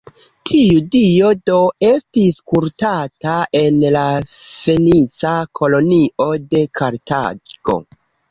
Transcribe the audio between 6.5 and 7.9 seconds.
de Kartago.